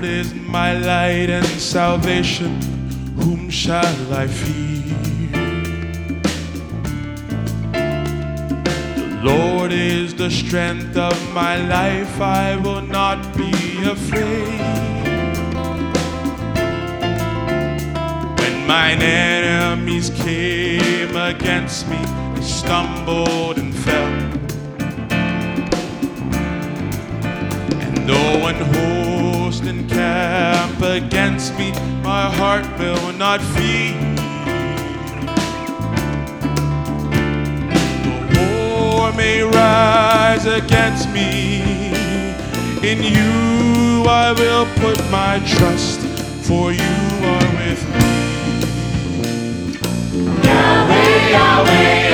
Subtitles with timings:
[0.00, 2.58] Lord is my light and salvation.
[3.16, 4.96] Whom shall I fear?
[8.94, 12.18] The Lord is the strength of my life.
[12.18, 13.52] I will not be
[13.84, 14.60] afraid.
[18.40, 21.98] When mine enemies came against me,
[22.36, 24.14] they stumbled and fell.
[27.82, 28.99] And an host encamp
[31.04, 31.72] against me,
[32.02, 33.94] my heart will not fear.
[38.32, 41.62] The war may rise against me.
[42.90, 46.00] In you I will put my trust,
[46.46, 46.96] for you
[47.32, 48.10] are with me.
[51.32, 52.09] Lord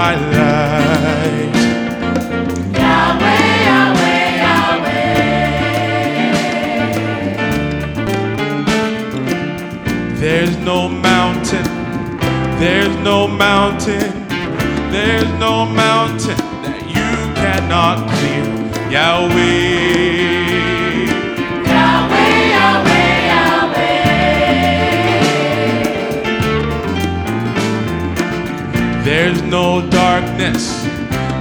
[0.00, 1.56] my light.
[2.82, 5.16] Yahweh, Yahweh, Yahweh.
[10.22, 11.68] There's no mountain,
[12.62, 14.10] there's no mountain,
[14.94, 17.10] there's no mountain that you
[17.42, 18.46] cannot clear.
[18.96, 20.39] Yahweh.
[29.04, 30.84] There's no darkness,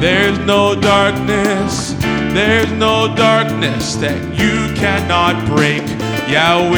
[0.00, 1.92] there's no darkness,
[2.34, 5.82] there's no darkness that you cannot break.
[6.28, 6.74] Yahweh.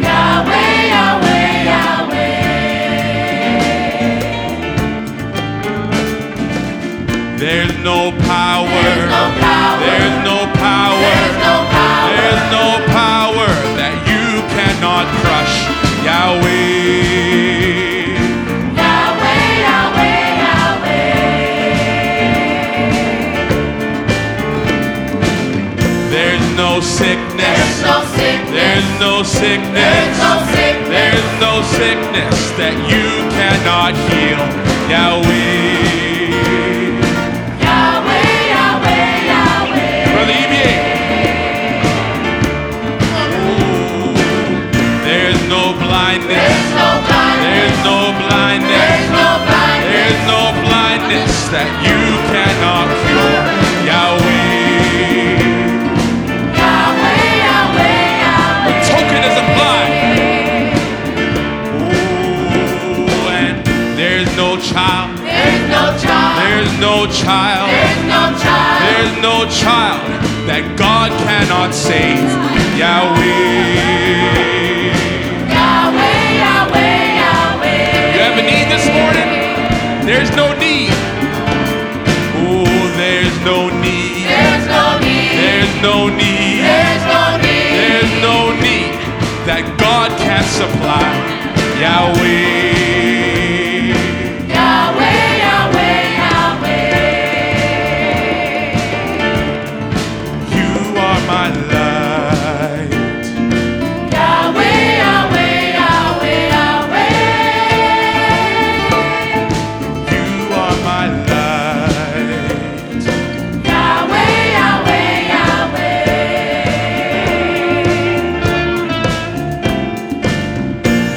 [0.00, 2.58] Yahweh, Yahweh, Yahweh.
[7.38, 9.80] There's no power, There's no power.
[9.80, 12.10] there's no power, There's no power.
[12.16, 12.77] there's no
[26.98, 28.50] sickness, There's no sickness.
[28.58, 29.72] there's no sickness.
[29.78, 30.88] There's no sickness.
[30.88, 33.06] There's no sickness that you
[33.38, 34.42] cannot heal.
[34.90, 36.08] Yahweh.
[37.66, 40.10] Yahweh, Yahweh, Yahweh.
[40.10, 40.66] Brother Eby.
[43.46, 44.18] Ooh.
[45.06, 46.34] There's no blindness.
[46.34, 47.46] There's no blindness.
[47.46, 48.74] There's no blindness.
[48.74, 49.92] There's no blindness.
[49.94, 52.07] There's no blindness that you
[64.48, 65.18] no child.
[65.18, 66.40] There's no child.
[66.40, 67.68] There's no child.
[67.68, 68.80] There's no child.
[68.88, 70.08] There's no child
[70.48, 72.24] that God cannot save.
[72.80, 73.28] Yahweh.
[75.52, 78.16] Yahweh, Yahweh, Yahweh.
[78.16, 79.28] You have a need this morning?
[80.08, 80.96] There's no need.
[82.48, 82.64] Oh,
[82.96, 84.32] there's no need.
[84.32, 85.36] There's no need.
[85.44, 86.64] There's no need.
[86.64, 87.72] There's no need.
[87.84, 88.96] There's no need
[89.44, 91.04] that God can't supply.
[91.76, 92.77] Yahweh.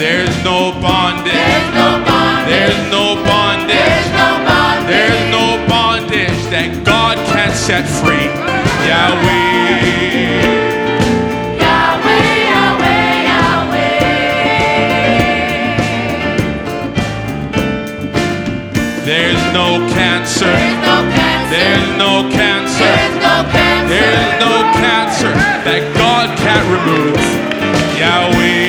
[0.01, 1.31] There's no bondage.
[1.31, 2.49] There's no bondage.
[2.49, 3.77] There's no bondage.
[3.77, 4.97] There's no bondage.
[4.97, 8.25] There's no bondage that God can set free.
[8.89, 9.61] Yahweh.
[19.05, 19.53] There's no.
[19.53, 20.49] There's no cancer.
[21.53, 22.89] There's no cancer.
[22.89, 23.93] There's no cancer.
[23.93, 25.33] There's no cancer
[25.69, 27.21] that God can't remove.
[28.01, 28.60] Yahweh.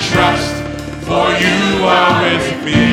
[0.00, 0.54] trust,
[1.06, 2.87] for you are with me.